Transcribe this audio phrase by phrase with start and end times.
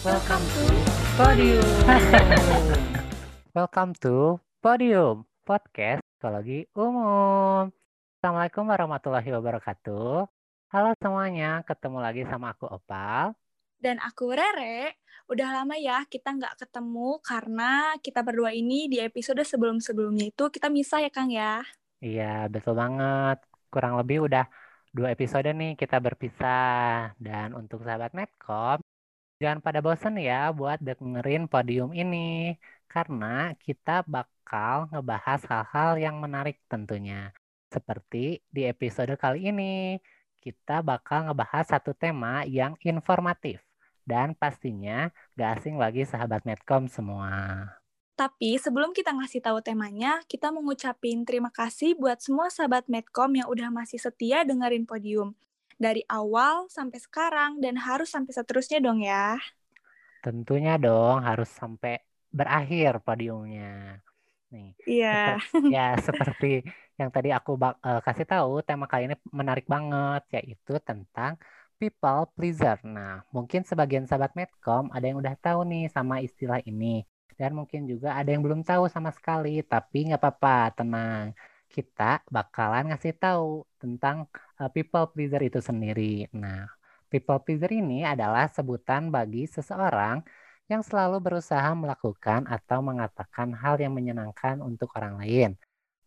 [0.00, 0.64] Welcome to
[1.12, 1.68] Podium.
[3.60, 7.68] Welcome to Podium, podcast psikologi umum.
[8.16, 10.24] Assalamualaikum warahmatullahi wabarakatuh.
[10.72, 13.36] Halo semuanya, ketemu lagi sama aku Opal.
[13.76, 14.96] Dan aku Rere.
[15.28, 20.72] Udah lama ya kita nggak ketemu karena kita berdua ini di episode sebelum-sebelumnya itu kita
[20.72, 21.60] misah ya Kang ya.
[22.00, 23.44] Iya, betul banget.
[23.68, 24.48] Kurang lebih udah
[24.96, 27.12] dua episode nih kita berpisah.
[27.20, 28.80] Dan untuk sahabat Medcom,
[29.40, 32.54] jangan pada bosen ya buat dengerin podium ini.
[32.86, 37.32] Karena kita bakal ngebahas hal-hal yang menarik tentunya.
[37.72, 39.96] Seperti di episode kali ini,
[40.42, 43.64] kita bakal ngebahas satu tema yang informatif.
[44.04, 45.08] Dan pastinya
[45.38, 47.62] gak asing bagi sahabat Medcom semua.
[48.18, 53.32] Tapi sebelum kita ngasih tahu temanya, kita mau ngucapin terima kasih buat semua sahabat Medcom
[53.32, 55.32] yang udah masih setia dengerin podium.
[55.80, 59.40] Dari awal sampai sekarang dan harus sampai seterusnya dong ya.
[60.20, 64.04] Tentunya dong harus sampai berakhir podiumnya.
[64.52, 64.76] Nih.
[64.84, 65.40] Iya.
[65.40, 66.52] Seperti, ya seperti
[67.00, 71.40] yang tadi aku uh, kasih tahu tema kali ini menarik banget yaitu tentang
[71.80, 72.76] people pleaser.
[72.84, 77.08] Nah, mungkin sebagian sahabat Medcom ada yang udah tahu nih sama istilah ini
[77.40, 81.32] dan mungkin juga ada yang belum tahu sama sekali tapi nggak apa-apa tenang
[81.70, 84.26] kita bakalan ngasih tahu tentang
[84.58, 86.66] uh, people pleaser itu sendiri nah
[87.06, 90.20] people pleaser ini adalah sebutan bagi seseorang
[90.70, 95.50] yang selalu berusaha melakukan atau mengatakan hal yang menyenangkan untuk orang lain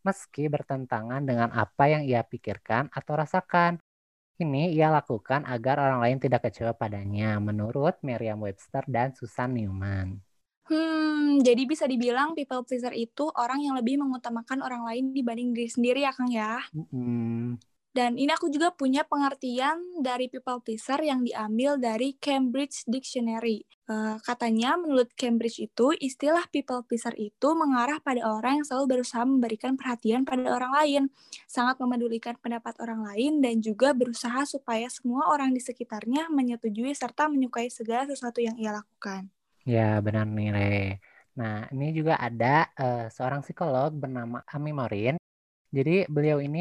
[0.04, 3.80] meski bertentangan dengan apa yang ia pikirkan atau rasakan
[4.42, 10.33] ini ia lakukan agar orang lain tidak kecewa padanya menurut Merriam-Webster dan Susan Newman.
[10.64, 15.68] Hmm, jadi bisa dibilang people pleaser itu orang yang lebih mengutamakan orang lain dibanding diri
[15.68, 16.64] sendiri ya Kang ya.
[16.72, 17.60] Hmm.
[17.94, 23.70] Dan ini aku juga punya pengertian dari people pleaser yang diambil dari Cambridge Dictionary.
[23.86, 29.22] Uh, katanya menurut Cambridge itu istilah people pleaser itu mengarah pada orang yang selalu berusaha
[29.22, 31.02] memberikan perhatian pada orang lain,
[31.46, 37.30] sangat memedulikan pendapat orang lain dan juga berusaha supaya semua orang di sekitarnya menyetujui serta
[37.30, 39.30] menyukai segala sesuatu yang ia lakukan.
[39.72, 40.64] Ya, benar nih, Re.
[41.40, 45.16] Nah, ini juga ada uh, seorang psikolog bernama Ami Morin.
[45.76, 46.60] Jadi, beliau ini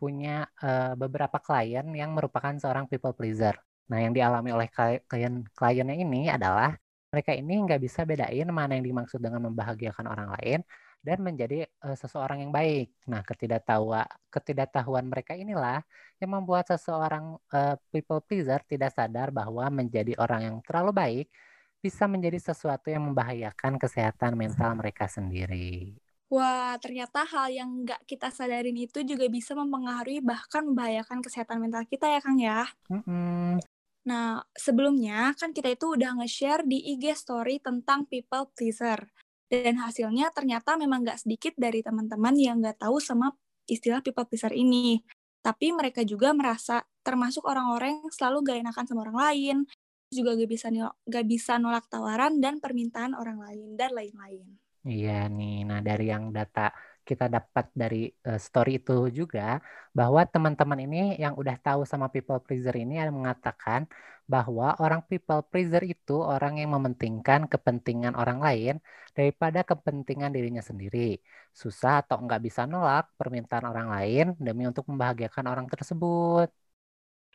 [0.00, 3.54] punya uh, beberapa klien yang merupakan seorang people pleaser.
[3.90, 4.68] Nah, yang dialami oleh
[5.10, 6.74] klien kliennya ini adalah
[7.12, 10.60] mereka ini nggak bisa bedain mana yang dimaksud dengan membahagiakan orang lain
[11.06, 11.56] dan menjadi
[11.86, 12.86] uh, seseorang yang baik.
[13.10, 15.78] Nah, ketidaktahuan ketidaktahuan mereka inilah
[16.20, 21.26] yang membuat seseorang uh, people pleaser tidak sadar bahwa menjadi orang yang terlalu baik
[21.80, 25.94] bisa menjadi sesuatu yang membahayakan kesehatan mental mereka sendiri.
[26.26, 31.86] Wah, ternyata hal yang nggak kita sadarin itu juga bisa mempengaruhi bahkan membahayakan kesehatan mental
[31.86, 32.66] kita ya Kang ya.
[32.90, 33.62] Mm-hmm.
[34.10, 39.06] Nah, sebelumnya kan kita itu udah nge-share di IG story tentang people pleaser.
[39.46, 43.30] Dan hasilnya ternyata memang nggak sedikit dari teman-teman yang nggak tahu sama
[43.70, 45.02] istilah people pleaser ini.
[45.46, 49.56] Tapi mereka juga merasa termasuk orang-orang yang selalu gak enakan sama orang lain,
[50.12, 50.68] juga gak bisa
[51.06, 54.46] gak bisa nolak tawaran dan permintaan orang lain dan lain-lain.
[54.86, 56.60] Iya nih, nah dari yang data
[57.08, 57.96] kita dapat dari
[58.28, 59.40] uh, story itu juga
[59.98, 63.80] bahwa teman-teman ini yang udah tahu sama people pleaser ini ada mengatakan
[64.32, 68.74] bahwa orang people pleaser itu orang yang mementingkan kepentingan orang lain
[69.16, 70.98] daripada kepentingan dirinya sendiri.
[71.60, 76.65] Susah atau nggak bisa nolak permintaan orang lain demi untuk membahagiakan orang tersebut.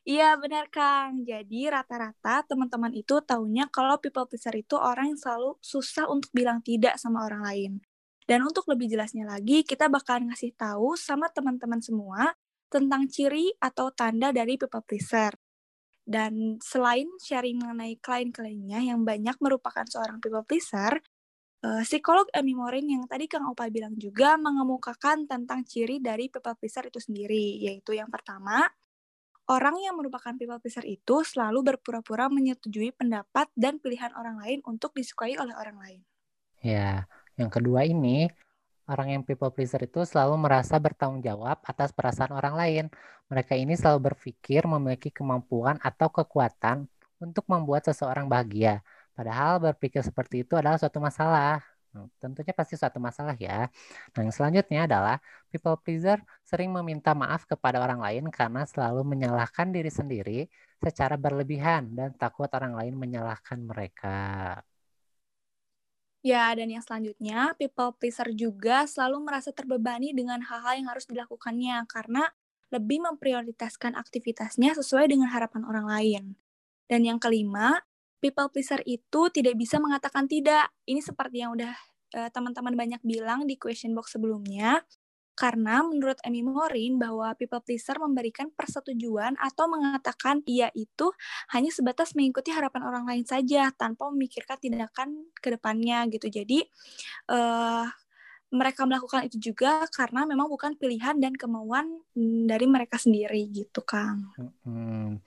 [0.02, 1.22] Iya benar Kang.
[1.22, 6.58] Jadi rata-rata teman-teman itu taunya kalau people pleaser itu orang yang selalu susah untuk bilang
[6.66, 7.72] tidak sama orang lain.
[8.26, 12.34] Dan untuk lebih jelasnya lagi, kita bakal ngasih tahu sama teman-teman semua
[12.72, 15.38] tentang ciri atau tanda dari people pleaser.
[16.02, 20.98] Dan selain sharing mengenai klien-kliennya yang banyak merupakan seorang people pleaser,
[21.62, 26.58] uh, psikolog Amy Morin yang tadi Kang Opa bilang juga mengemukakan tentang ciri dari people
[26.58, 28.66] pleaser itu sendiri, yaitu yang pertama,
[29.52, 34.96] Orang yang merupakan people pleaser itu selalu berpura-pura menyetujui pendapat dan pilihan orang lain untuk
[34.96, 36.00] disukai oleh orang lain.
[36.64, 37.04] Ya,
[37.36, 38.32] yang kedua ini,
[38.88, 42.86] orang yang people pleaser itu selalu merasa bertanggung jawab atas perasaan orang lain.
[43.28, 46.88] Mereka ini selalu berpikir memiliki kemampuan atau kekuatan
[47.20, 48.80] untuk membuat seseorang bahagia.
[49.12, 51.60] Padahal berpikir seperti itu adalah suatu masalah.
[51.92, 53.68] Nah, tentunya pasti suatu masalah ya.
[54.16, 55.16] Nah, yang selanjutnya adalah
[55.52, 60.40] people pleaser sering meminta maaf kepada orang lain karena selalu menyalahkan diri sendiri
[60.80, 64.18] secara berlebihan dan takut orang lain menyalahkan mereka.
[66.22, 71.82] Ya, dan yang selanjutnya, people pleaser juga selalu merasa terbebani dengan hal-hal yang harus dilakukannya
[71.90, 72.30] karena
[72.72, 76.24] lebih memprioritaskan aktivitasnya sesuai dengan harapan orang lain.
[76.88, 77.82] Dan yang kelima,
[78.22, 80.70] people pleaser itu tidak bisa mengatakan tidak.
[80.86, 81.74] Ini seperti yang udah
[82.16, 84.86] uh, teman-teman banyak bilang di question box sebelumnya.
[85.32, 91.10] Karena menurut Amy Morin bahwa people pleaser memberikan persetujuan atau mengatakan iya itu
[91.50, 96.30] hanya sebatas mengikuti harapan orang lain saja tanpa memikirkan tindakan ke depannya gitu.
[96.30, 96.62] Jadi
[97.34, 97.90] uh,
[98.52, 102.04] mereka melakukan itu juga karena memang bukan pilihan dan kemauan
[102.46, 104.36] dari mereka sendiri gitu, Kang.
[104.68, 105.24] Hmm.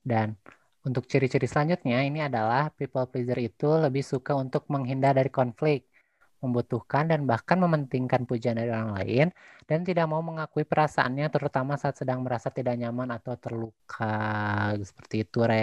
[0.00, 0.38] Dan
[0.88, 5.78] untuk ciri-ciri selanjutnya ini adalah people pleaser itu lebih suka untuk menghindar dari konflik
[6.42, 9.26] membutuhkan dan bahkan mementingkan pujian dari orang lain
[9.68, 14.06] dan tidak mau mengakui perasaannya terutama saat sedang merasa tidak nyaman atau terluka
[14.88, 15.58] seperti itu re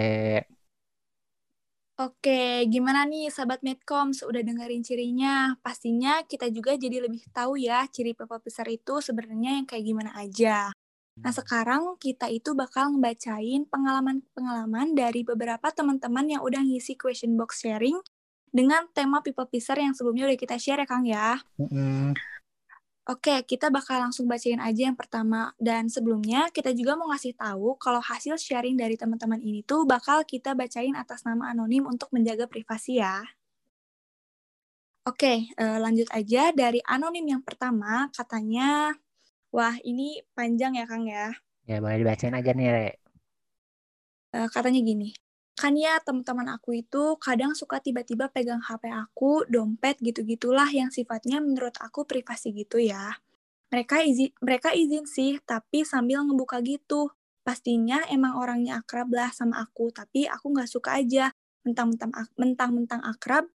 [1.95, 4.11] Oke, gimana nih sahabat Medcom?
[4.11, 5.55] Sudah dengerin cirinya?
[5.63, 10.11] Pastinya kita juga jadi lebih tahu ya ciri people besar itu sebenarnya yang kayak gimana
[10.19, 10.74] aja.
[11.15, 17.63] Nah, sekarang kita itu bakal ngebacain pengalaman-pengalaman dari beberapa teman-teman yang udah ngisi question box
[17.63, 17.95] sharing
[18.51, 21.39] dengan tema people pleaser yang sebelumnya udah kita share ya Kang ya.
[21.55, 22.15] Mm-hmm.
[23.05, 25.53] Oke, kita bakal langsung bacain aja yang pertama.
[25.61, 30.25] Dan sebelumnya kita juga mau ngasih tahu kalau hasil sharing dari teman-teman ini tuh bakal
[30.25, 33.21] kita bacain atas nama anonim untuk menjaga privasi ya.
[35.05, 38.97] Oke, uh, lanjut aja dari anonim yang pertama katanya,
[39.55, 41.31] wah ini panjang ya Kang ya.
[41.63, 42.89] Ya boleh dibacain aja nih Re.
[44.35, 45.15] Uh, katanya gini,
[45.55, 51.39] kan ya teman-teman aku itu kadang suka tiba-tiba pegang HP aku, dompet gitu-gitulah yang sifatnya
[51.39, 53.15] menurut aku privasi gitu ya.
[53.71, 57.15] Mereka izin mereka izin sih, tapi sambil ngebuka gitu.
[57.47, 61.31] Pastinya emang orangnya akrab lah sama aku, tapi aku nggak suka aja
[61.63, 63.47] mentang-mentang mentang-mentang akrab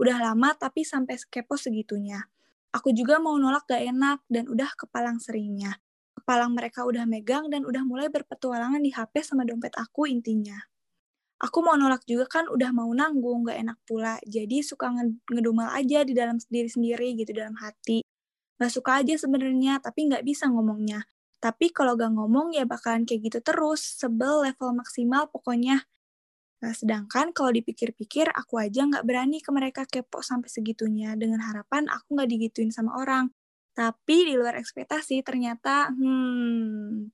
[0.00, 2.30] udah lama tapi sampai kepo segitunya.
[2.70, 5.82] Aku juga mau nolak gak enak dan udah kepalang seringnya.
[6.14, 10.54] Kepalang mereka udah megang dan udah mulai berpetualangan di HP sama dompet aku intinya.
[11.40, 14.22] Aku mau nolak juga kan udah mau nanggung gak enak pula.
[14.22, 14.94] Jadi suka
[15.26, 18.06] ngedumel aja di dalam diri sendiri gitu dalam hati.
[18.60, 21.02] Gak suka aja sebenarnya tapi nggak bisa ngomongnya.
[21.42, 23.82] Tapi kalau gak ngomong ya bakalan kayak gitu terus.
[23.98, 25.88] Sebel level maksimal pokoknya
[26.60, 31.88] Nah, sedangkan kalau dipikir-pikir, aku aja nggak berani ke mereka kepo sampai segitunya dengan harapan
[31.88, 33.32] aku nggak digituin sama orang.
[33.72, 37.08] Tapi di luar ekspektasi ternyata, hmm.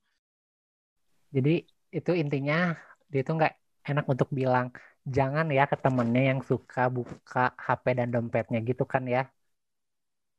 [1.35, 1.63] Jadi
[1.93, 2.75] itu intinya
[3.11, 3.55] dia tuh nggak
[3.87, 4.67] enak untuk bilang
[5.07, 9.23] jangan ya ke temennya yang suka buka HP dan dompetnya gitu kan ya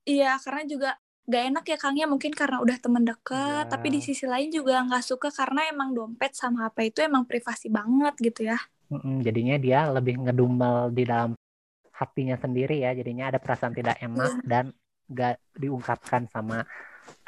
[0.07, 0.89] iya karena juga
[1.27, 3.71] gak enak ya Kang ya mungkin karena udah temen deket ya.
[3.73, 7.67] tapi di sisi lain juga nggak suka karena emang dompet sama HP itu emang privasi
[7.67, 8.57] banget gitu ya
[9.23, 11.35] jadinya dia lebih ngedumel di dalam
[11.91, 14.45] hatinya sendiri ya jadinya ada perasaan tidak enak ya.
[14.45, 14.65] dan
[15.07, 16.63] gak diungkapkan sama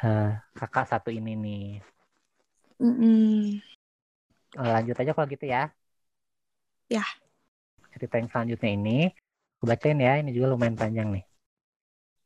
[0.00, 1.68] uh, kakak satu ini nih
[2.80, 3.40] mm -mm.
[4.56, 5.68] lanjut aja kalau gitu ya
[6.90, 7.06] Ya.
[7.94, 8.98] Cerita yang selanjutnya ini,
[9.56, 11.24] aku bacain ya, ini juga lumayan panjang nih.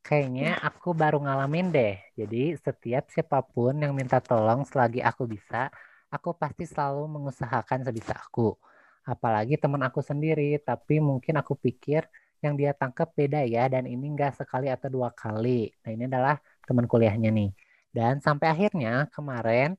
[0.01, 0.65] Kayaknya ya.
[0.65, 2.01] aku baru ngalamin deh.
[2.17, 5.69] Jadi setiap siapa pun yang minta tolong selagi aku bisa,
[6.09, 8.57] aku pasti selalu mengusahakan sebisa aku.
[9.05, 12.09] Apalagi teman aku sendiri, tapi mungkin aku pikir
[12.45, 15.73] yang dia tangkap beda ya, dan ini enggak sekali atau dua kali.
[15.85, 16.37] Nah ini adalah
[16.69, 17.51] teman kuliahnya nih.
[17.95, 19.77] Dan sampai akhirnya kemarin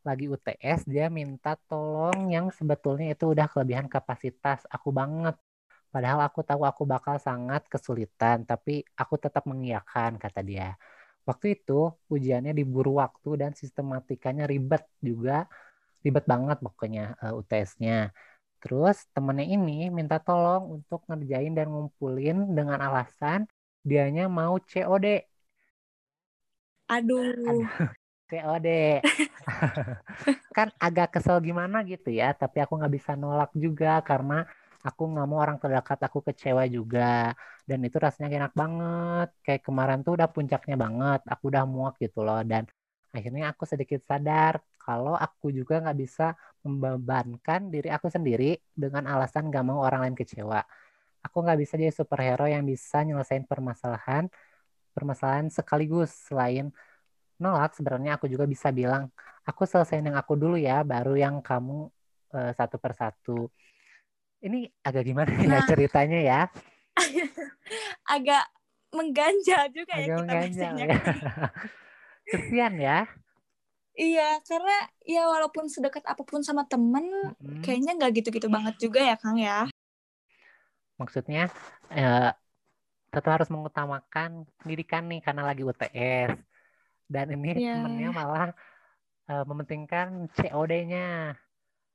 [0.00, 5.36] lagi UTS dia minta tolong yang sebetulnya itu udah kelebihan kapasitas aku banget
[5.92, 10.80] padahal aku tahu aku bakal sangat kesulitan tapi aku tetap mengiyakan kata dia
[11.28, 15.44] waktu itu ujiannya diburu waktu dan sistematikanya ribet juga
[16.00, 17.96] ribet banget pokoknya uh, eh, UTS-nya
[18.62, 23.40] terus temennya ini minta tolong untuk ngerjain dan ngumpulin dengan alasan
[23.88, 25.06] dianya mau COD
[26.94, 27.22] Aduh.
[27.48, 27.66] Aduh.
[28.30, 28.68] COD
[30.56, 34.34] kan agak kesel gimana gitu ya tapi aku nggak bisa nolak juga karena
[34.86, 37.34] aku nggak mau orang terdekat aku kecewa juga
[37.68, 42.18] dan itu rasanya enak banget kayak kemarin tuh udah puncaknya banget aku udah muak gitu
[42.26, 42.62] loh dan
[43.14, 46.24] akhirnya aku sedikit sadar kalau aku juga nggak bisa
[46.60, 50.60] membebankan diri aku sendiri dengan alasan gak mau orang lain kecewa.
[51.20, 54.28] Aku nggak bisa jadi superhero yang bisa nyelesain permasalahan
[54.96, 56.72] permasalahan sekaligus selain
[57.36, 57.76] nolak.
[57.76, 59.12] Sebenarnya aku juga bisa bilang
[59.44, 61.92] aku selesaiin yang aku dulu ya baru yang kamu
[62.32, 63.48] uh, satu persatu.
[64.40, 66.40] Ini agak gimana ya nah, ya ceritanya ya?
[68.16, 68.44] Agak
[68.90, 70.98] mengganjal juga ya agak ya kita mengganjal, ya.
[72.30, 72.98] kesian ya
[74.00, 77.04] iya karena ya walaupun sedekat apa pun sama temen
[77.36, 77.60] mm-hmm.
[77.60, 79.68] kayaknya nggak gitu-gitu banget juga ya Kang ya
[80.96, 81.52] maksudnya
[81.92, 82.32] eh,
[83.10, 86.32] tetap harus mengutamakan pendidikan nih karena lagi UTS
[87.10, 87.82] dan ini yeah.
[87.82, 88.54] temennya malah
[89.26, 91.34] uh, mementingkan COD-nya.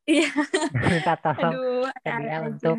[0.04, 0.30] Iya.
[0.92, 2.78] Minta tolong Aduh, untuk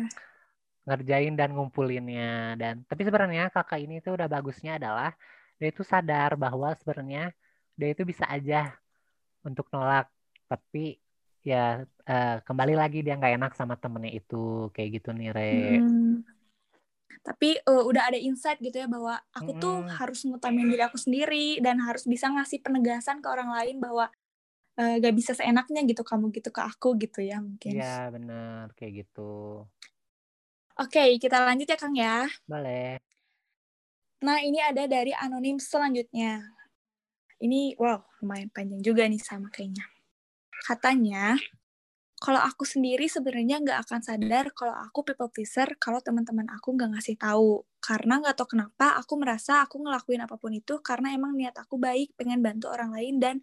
[0.87, 5.11] ngerjain dan ngumpulinnya dan tapi sebenarnya kakak ini tuh udah bagusnya adalah
[5.59, 7.35] dia itu sadar bahwa sebenarnya
[7.75, 8.71] dia itu bisa aja
[9.47, 10.11] untuk nolak
[10.47, 10.99] tapi
[11.47, 15.79] ya uh, kembali lagi dia nggak enak sama temennya itu kayak gitu nih Re.
[15.79, 16.27] Hmm.
[17.23, 19.61] Tapi uh, udah ada insight gitu ya bahwa aku hmm.
[19.63, 24.11] tuh harus ngutamain diri aku sendiri dan harus bisa ngasih penegasan ke orang lain bahwa
[24.79, 27.79] uh, gak bisa seenaknya gitu kamu gitu ke aku gitu ya mungkin.
[27.79, 29.63] Iya benar kayak gitu.
[30.77, 32.29] Oke, kita lanjut ya Kang ya.
[32.45, 33.01] Boleh.
[34.21, 36.56] Nah, ini ada dari anonim selanjutnya.
[37.37, 39.85] Ini, wow, lumayan panjang juga nih sama kayaknya.
[40.65, 41.37] Katanya,
[42.17, 46.97] kalau aku sendiri sebenarnya nggak akan sadar kalau aku people pleaser kalau teman-teman aku nggak
[46.97, 47.61] ngasih tahu.
[47.77, 51.77] Karena nggak tahu kenapa aku merasa aku ngelakuin apa pun itu karena emang niat aku
[51.77, 53.35] baik, pengen bantu orang lain dan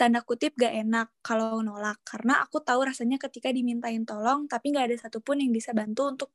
[0.00, 2.00] tanda kutip gak enak kalau nolak.
[2.04, 6.30] Karena aku tahu rasanya ketika dimintain tolong tapi nggak ada satupun yang bisa bantu untuk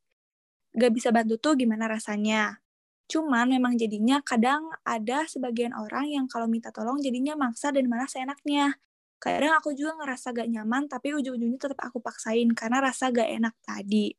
[0.78, 2.62] gak bisa bantu tuh gimana rasanya.
[3.08, 8.08] Cuman memang jadinya kadang ada sebagian orang yang kalau minta tolong jadinya maksa dan malah
[8.08, 8.76] seenaknya.
[9.18, 13.56] Kadang aku juga ngerasa gak nyaman, tapi ujung-ujungnya tetap aku paksain karena rasa gak enak
[13.64, 14.14] tadi.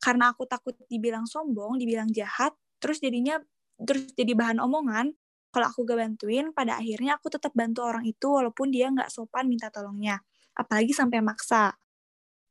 [0.00, 3.38] Karena aku takut dibilang sombong, dibilang jahat, terus jadinya
[3.78, 5.12] terus jadi bahan omongan.
[5.54, 9.46] Kalau aku gak bantuin, pada akhirnya aku tetap bantu orang itu walaupun dia gak sopan
[9.46, 10.18] minta tolongnya.
[10.56, 11.76] Apalagi sampai maksa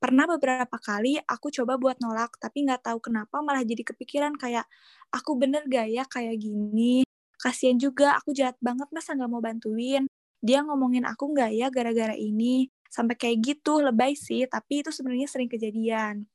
[0.04, 4.68] pernah beberapa kali aku coba buat nolak tapi nggak tahu kenapa malah jadi kepikiran kayak
[5.16, 7.08] aku bener gak ya kayak gini?
[7.40, 10.04] Kasian juga aku jahat banget masa nggak mau bantuin?
[10.44, 12.68] Dia ngomongin aku nggak ya gara-gara ini?
[12.92, 16.28] Sampai kayak gitu lebay sih tapi itu sebenarnya sering kejadian.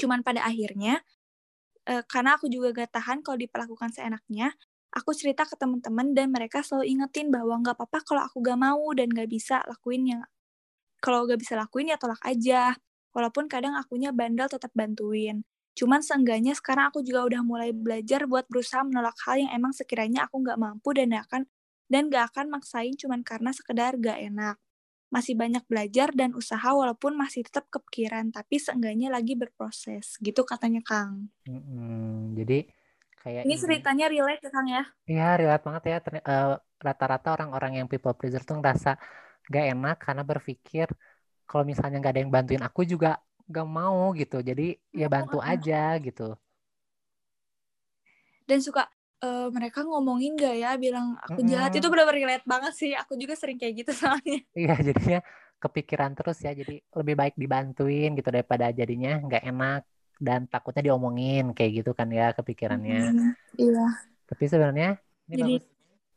[0.00, 1.04] Cuman pada akhirnya
[1.84, 4.56] e, karena aku juga gak tahan kalau diperlakukan seenaknya
[4.96, 8.92] aku cerita ke teman-teman dan mereka selalu ingetin bahwa nggak apa-apa kalau aku gak mau
[8.96, 10.22] dan gak bisa lakuin yang
[11.02, 12.78] kalau gak bisa lakuin ya tolak aja.
[13.12, 15.44] Walaupun kadang akunya bandel tetap bantuin.
[15.76, 20.30] Cuman seenggaknya sekarang aku juga udah mulai belajar buat berusaha menolak hal yang emang sekiranya
[20.30, 21.42] aku gak mampu dan gak akan
[21.92, 24.56] dan gak akan maksain cuman karena sekedar gak enak.
[25.12, 30.16] Masih banyak belajar dan usaha walaupun masih tetap kepikiran, tapi seenggaknya lagi berproses.
[30.16, 31.28] Gitu katanya Kang.
[31.44, 32.64] Hmm, jadi
[33.20, 34.84] kayak ini, ini ceritanya relate ya Kang ya?
[35.04, 35.96] Iya relate banget ya.
[36.24, 38.96] Uh, rata-rata orang-orang yang people pleaser tuh ngerasa
[39.48, 40.86] gak enak karena berpikir
[41.46, 44.40] kalau misalnya nggak ada yang bantuin aku juga gak mau gitu.
[44.40, 46.32] Jadi ya bantu aja gitu.
[48.48, 48.88] Dan suka
[49.20, 50.70] uh, mereka ngomongin gak ya?
[50.80, 51.68] Bilang aku jahat.
[51.68, 51.80] Mm -hmm.
[51.82, 52.92] itu benar-benar relate banget sih.
[52.96, 54.40] Aku juga sering kayak gitu soalnya.
[54.56, 55.20] Iya jadinya
[55.60, 56.56] kepikiran terus ya.
[56.56, 59.82] Jadi lebih baik dibantuin gitu daripada jadinya nggak enak
[60.22, 63.02] dan takutnya diomongin kayak gitu kan ya kepikirannya.
[63.10, 63.86] Mm, iya.
[64.24, 64.96] Tapi sebenarnya
[65.28, 65.71] ini jadi bagus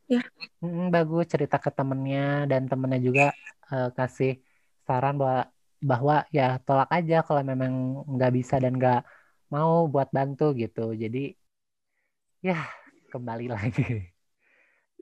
[0.09, 0.21] ya.
[0.61, 3.25] Hmm, bagus cerita ke temennya dan temennya juga
[3.69, 4.41] uh, kasih
[4.85, 5.49] saran bahwa
[5.81, 9.05] bahwa ya tolak aja kalau memang nggak bisa dan nggak
[9.53, 10.93] mau buat bantu gitu.
[10.93, 11.33] Jadi
[12.41, 12.57] ya
[13.13, 14.09] kembali lagi.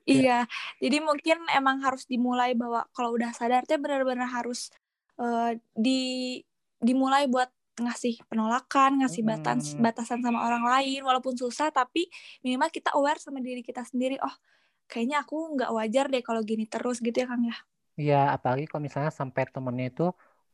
[0.04, 0.44] Iya
[0.84, 4.68] jadi mungkin emang harus dimulai bahwa kalau udah sadar tuh benar-benar harus
[5.16, 6.40] uh, di
[6.84, 11.00] dimulai buat ngasih penolakan, ngasih batas batasan sama orang lain.
[11.02, 12.06] Walaupun susah tapi
[12.44, 14.20] minimal kita aware sama diri kita sendiri.
[14.22, 14.34] Oh,
[14.90, 17.56] kayaknya aku nggak wajar deh kalau gini terus gitu ya Kang ya.
[17.94, 20.06] Iya, apalagi kalau misalnya sampai temennya itu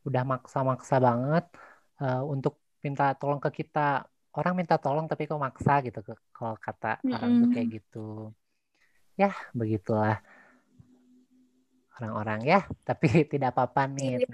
[0.05, 1.45] udah maksa-maksa banget
[2.01, 4.05] uh, untuk minta tolong ke kita.
[4.31, 5.99] Orang minta tolong tapi kok maksa gitu
[6.31, 7.15] kalau kata mm -hmm.
[7.17, 8.07] orang tuh kayak gitu.
[9.19, 10.23] Ya, begitulah
[11.99, 14.25] orang-orang ya, tapi tidak apa-apa nih.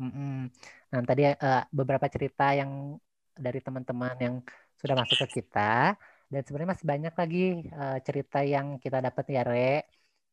[0.00, 0.36] Mm -mm.
[0.90, 2.96] Nah, tadi uh, beberapa cerita yang
[3.36, 4.34] dari teman-teman yang
[4.80, 5.96] sudah masuk ke kita
[6.32, 7.44] dan sebenarnya masih banyak lagi
[7.74, 9.84] uh, cerita yang kita dapat ya Re.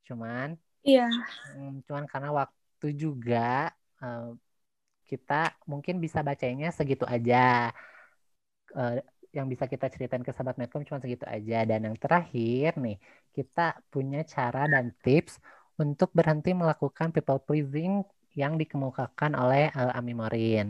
[0.08, 0.48] Cuman
[0.88, 1.08] Iya.
[1.51, 4.32] Um, cuman karena waktu juga uh,
[5.10, 5.34] kita
[5.72, 7.75] mungkin bisa bacanya segitu aja.
[8.72, 9.00] Uh,
[9.36, 11.68] yang bisa kita ceritain ke sahabat Medcom cuma segitu aja.
[11.68, 12.96] Dan yang terakhir nih,
[13.36, 13.62] kita
[13.92, 15.34] punya cara dan tips
[15.75, 18.01] untuk berhenti melakukan people pleasing
[18.32, 20.68] yang dikemukakan oleh uh, Ami Morin.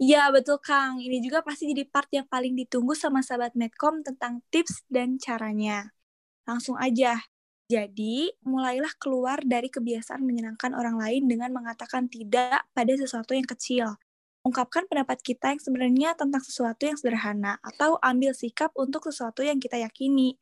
[0.00, 4.40] Iya betul Kang, ini juga pasti jadi part yang paling ditunggu sama sahabat Medcom tentang
[4.48, 5.92] tips dan caranya.
[6.48, 7.20] Langsung aja,
[7.68, 13.96] jadi mulailah keluar dari kebiasaan menyenangkan orang lain dengan mengatakan tidak pada sesuatu yang kecil.
[14.42, 19.56] Ungkapkan pendapat kita yang sebenarnya tentang sesuatu yang sederhana, atau ambil sikap untuk sesuatu yang
[19.62, 20.40] kita yakini.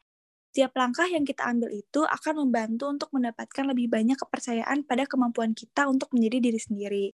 [0.51, 5.55] Setiap langkah yang kita ambil itu akan membantu untuk mendapatkan lebih banyak kepercayaan pada kemampuan
[5.55, 7.07] kita untuk menjadi diri sendiri.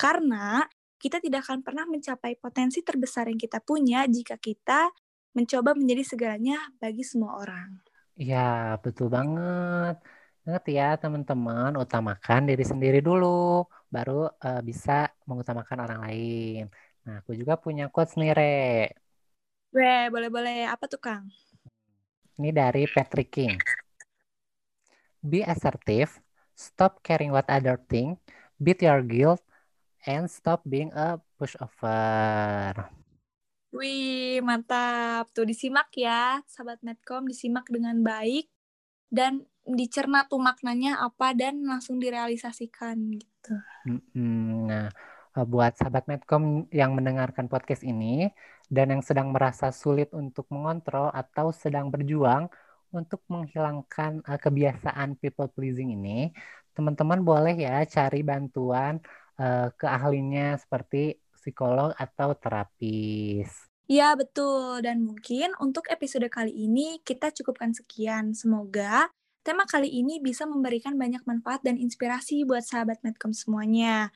[0.00, 0.64] Karena
[1.00, 4.92] kita tidak akan pernah mencapai potensi terbesar yang kita punya jika kita
[5.32, 7.80] mencoba menjadi segalanya bagi semua orang.
[8.20, 9.96] Iya, betul banget.
[10.44, 16.62] Ingat ya teman-teman, utamakan diri sendiri dulu, baru uh, bisa mengutamakan orang lain.
[17.08, 18.60] Nah, aku juga punya quotes nih, Re.
[19.72, 20.68] Re, boleh-boleh.
[20.68, 21.32] Apa tuh, Kang?
[22.36, 23.56] Ini dari Patrick King.
[25.20, 26.12] Be assertive,
[26.52, 28.20] stop caring what other think,
[28.56, 29.44] beat your guilt,
[30.06, 32.88] and stop being a pushover.
[33.70, 35.30] Wih, mantap.
[35.30, 38.50] Tuh disimak ya, sahabat Medcom, disimak dengan baik
[39.10, 43.54] dan dicerna tuh maknanya apa dan langsung direalisasikan gitu.
[44.18, 44.90] Nah,
[45.36, 48.26] eh, buat sahabat Medcom yang mendengarkan podcast ini
[48.66, 52.50] dan yang sedang merasa sulit untuk mengontrol atau sedang berjuang
[52.90, 56.34] untuk menghilangkan uh, kebiasaan people pleasing ini,
[56.74, 58.98] teman-teman boleh ya cari bantuan
[59.40, 63.48] uh, ke ahlinya seperti psikolog atau terapis.
[63.90, 64.86] Ya, betul.
[64.86, 68.36] Dan mungkin untuk episode kali ini kita cukupkan sekian.
[68.36, 69.10] Semoga
[69.42, 74.14] tema kali ini bisa memberikan banyak manfaat dan inspirasi buat sahabat Medcom semuanya.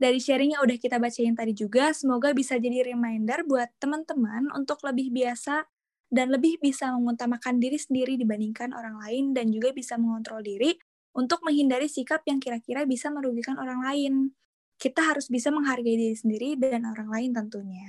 [0.00, 4.80] Dari sharing yang udah kita bacain tadi juga, semoga bisa jadi reminder buat teman-teman untuk
[4.82, 5.68] lebih biasa
[6.10, 10.74] dan lebih bisa mengutamakan diri sendiri dibandingkan orang lain dan juga bisa mengontrol diri
[11.14, 14.34] untuk menghindari sikap yang kira-kira bisa merugikan orang lain
[14.78, 17.88] kita harus bisa menghargai diri sendiri dan orang lain tentunya.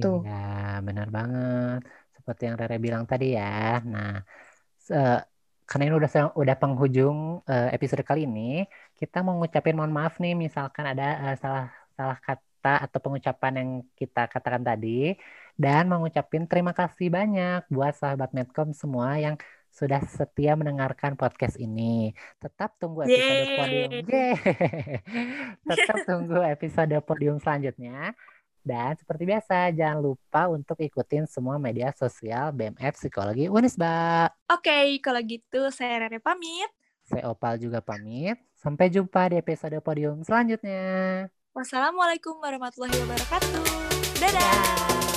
[0.00, 0.24] Tuh.
[0.24, 1.80] Iya, benar banget.
[2.16, 3.84] Seperti yang Rere bilang tadi ya.
[3.84, 4.24] Nah,
[5.68, 8.64] karena ini udah udah penghujung uh, episode kali ini,
[8.96, 13.70] kita mau ngucapin mohon maaf nih misalkan ada uh, salah salah kata atau pengucapan yang
[13.96, 15.16] kita katakan tadi
[15.58, 19.36] dan mengucapin terima kasih banyak buat sahabat Medcom semua yang
[19.72, 22.12] sudah setia mendengarkan podcast ini.
[22.36, 23.56] Tetap tunggu episode Yeay.
[23.56, 23.90] podium.
[24.04, 24.34] Yeay.
[25.72, 28.12] Tetap tunggu episode podium selanjutnya.
[28.62, 34.30] Dan seperti biasa, jangan lupa untuk ikutin semua media sosial BMF Psikologi Unisba.
[34.46, 36.70] Oke, okay, kalau gitu saya Rere pamit.
[37.02, 38.38] Saya Opal juga pamit.
[38.54, 41.26] Sampai jumpa di episode podium selanjutnya.
[41.50, 43.64] Wassalamualaikum warahmatullahi wabarakatuh.
[44.22, 44.38] Dadah.
[44.38, 45.11] Dadah.